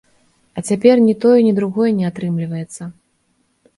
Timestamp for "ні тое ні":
1.07-1.53